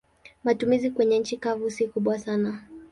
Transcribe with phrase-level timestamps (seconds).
[0.43, 2.61] Matumizi kwenye nchi kavu si kubwa sana.